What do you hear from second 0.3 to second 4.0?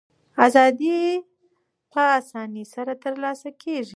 ازادي په آسانۍ نه ترلاسه کېږي.